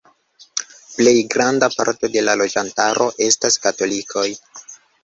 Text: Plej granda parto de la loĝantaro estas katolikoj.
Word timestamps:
Plej 0.95 1.13
granda 1.35 1.69
parto 1.75 2.11
de 2.17 2.25
la 2.31 2.35
loĝantaro 2.43 3.13
estas 3.31 3.63
katolikoj. 3.69 4.31